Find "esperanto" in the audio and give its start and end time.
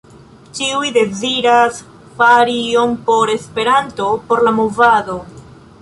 3.37-4.09